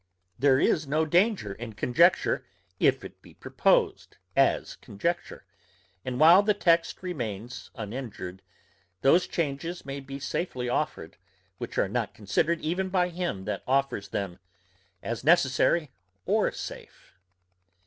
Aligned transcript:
There 0.39 0.59
is 0.59 0.87
no 0.87 1.05
danger 1.05 1.53
in 1.53 1.73
conjecture, 1.73 2.43
if 2.79 3.05
it 3.05 3.21
be 3.21 3.35
proposed 3.35 4.17
as 4.35 4.75
conjecture; 4.77 5.45
and 6.03 6.19
while 6.19 6.41
the 6.41 6.55
text 6.55 7.03
remains 7.03 7.69
uninjured, 7.75 8.41
those 9.03 9.27
changes 9.27 9.85
may 9.85 9.99
be 9.99 10.17
safely 10.19 10.67
offered, 10.67 11.17
which 11.59 11.77
are 11.77 11.87
not 11.87 12.15
considered 12.15 12.61
even 12.61 12.89
by 12.89 13.09
him 13.09 13.45
that 13.45 13.61
offers 13.67 14.09
them 14.09 14.39
as 15.03 15.23
necessary 15.23 15.91
or 16.25 16.51
safe. 16.51 17.13